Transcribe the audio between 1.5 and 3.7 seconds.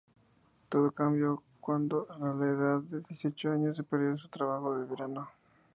cuando, a la edad de dieciocho